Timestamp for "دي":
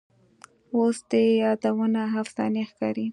1.11-1.23